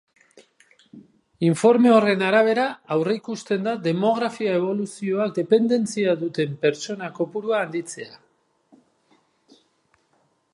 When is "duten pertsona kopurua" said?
6.23-7.61